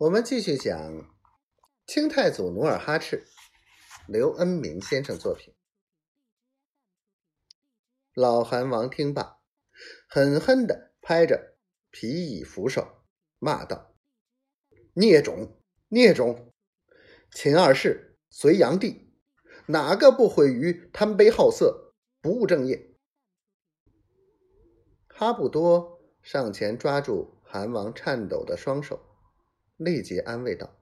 [0.00, 1.14] 我们继续讲
[1.86, 3.26] 清太祖努尔哈赤，
[4.08, 5.52] 刘恩明先生作品。
[8.14, 9.42] 老韩王听罢，
[10.08, 11.58] 狠狠地拍着
[11.90, 13.04] 皮椅扶手，
[13.38, 13.94] 骂道
[14.96, 16.50] ：“孽种，孽种！
[17.30, 19.12] 秦二世、隋炀帝，
[19.66, 21.92] 哪个不毁于贪杯好色、
[22.22, 22.96] 不务正业？”
[25.08, 29.09] 哈布多上前抓住韩王颤抖的双手，
[29.80, 30.76] 立即安慰道：“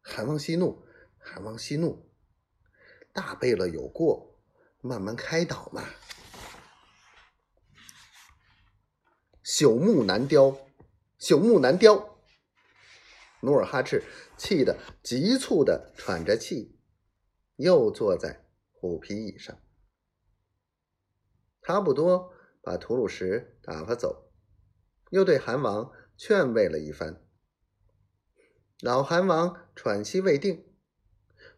[0.00, 0.86] 韩王息怒，
[1.18, 2.08] 韩王息怒，
[3.12, 4.32] 大贝勒有过。”
[4.82, 5.82] 慢慢开导嘛，
[9.42, 10.56] 朽木难雕，
[11.18, 12.20] 朽木难雕。
[13.40, 14.04] 努尔哈赤
[14.36, 16.78] 气得急促的喘着气，
[17.56, 19.58] 又坐在虎皮椅上。
[21.62, 24.30] 差不多把吐鲁什打发走，
[25.10, 27.25] 又对韩王劝慰了一番。
[28.82, 30.66] 老韩王喘息未定，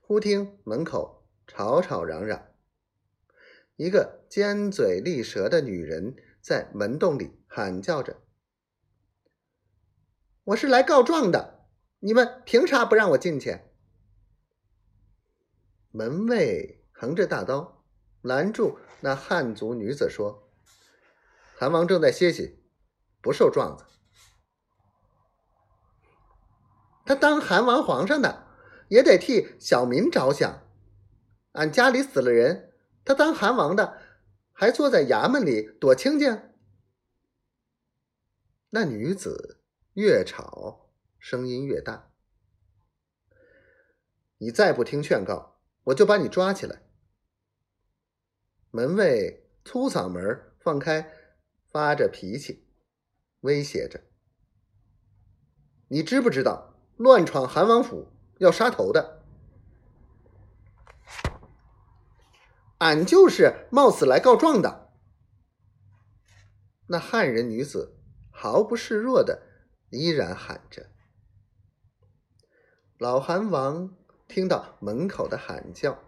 [0.00, 2.54] 忽听门口吵吵嚷嚷。
[3.74, 8.22] 一个尖嘴利舌的女人在门洞里喊叫着
[10.44, 11.66] ：“我是来告状的，
[11.98, 13.62] 你们凭啥不让我进去？”
[15.90, 17.84] 门卫横着大刀
[18.22, 20.48] 拦住那汉族女子说
[21.58, 22.62] ：“韩王正在歇息，
[23.20, 23.84] 不受状子。
[27.08, 28.46] 他当韩王皇上的，
[28.88, 30.68] 也得替小民着想。
[31.52, 33.98] 俺家里死了人。”他当韩王的，
[34.52, 36.52] 还坐在衙门里躲清静。
[38.68, 39.62] 那女子
[39.94, 42.12] 越吵，声音越大。
[44.36, 46.82] 你再不听劝告，我就把你抓起来。
[48.70, 51.10] 门卫粗嗓门放开，
[51.70, 52.68] 发着脾气，
[53.40, 54.02] 威胁着
[55.88, 56.67] ：“你知不知道，
[56.98, 59.22] 乱闯韩王府要杀头的？”
[62.78, 64.92] 俺就是冒死来告状的。
[66.88, 67.96] 那汉人女子
[68.30, 69.42] 毫不示弱的
[69.90, 70.90] 依然喊着。
[72.98, 75.98] 老韩王听到门口的喊叫，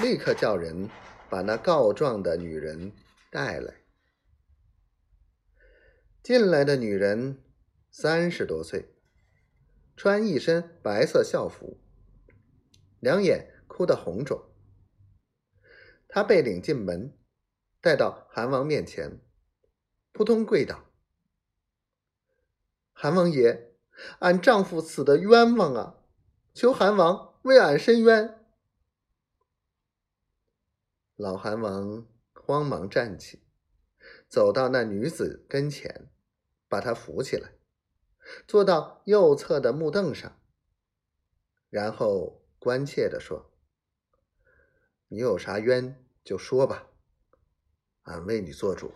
[0.00, 0.90] 立刻叫人
[1.30, 2.92] 把那告状的女人
[3.30, 3.74] 带来。
[6.22, 7.42] 进来的女人
[7.90, 8.94] 三十多岁，
[9.98, 11.80] 穿一身白色校服，
[13.00, 14.48] 两眼哭得红肿。
[16.06, 17.18] 他被领进门，
[17.80, 19.20] 带到韩王面前，
[20.12, 20.84] 扑通跪倒。
[22.92, 23.74] 韩王爷，
[24.20, 25.98] 俺丈夫死的冤枉啊！
[26.54, 28.46] 求韩王为俺伸冤。
[31.16, 33.42] 老韩王慌忙站起，
[34.28, 36.08] 走到那女子跟前，
[36.68, 37.57] 把她扶起来，
[38.46, 40.38] 坐到右侧的木凳上，
[41.70, 43.50] 然后关切地说。
[45.08, 46.88] 你有啥冤就说吧，
[48.02, 48.92] 俺为你做主。